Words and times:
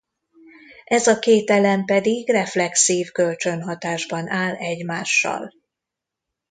Ez 0.85 1.07
a 1.07 1.19
két 1.19 1.49
elem 1.49 1.85
pedig 1.85 2.29
reflexív 2.31 3.11
kölcsönhatásban 3.11 4.27
áll 4.29 4.53
egymással. 4.55 5.53